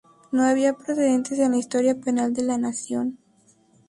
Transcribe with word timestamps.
No 0.31 0.41
había 0.45 0.73
precedentes 0.73 1.37
en 1.37 1.51
la 1.51 1.59
historia 1.59 1.93
penal 2.01 2.33
de 2.33 2.41
la 2.41 2.57
nación. 2.57 3.19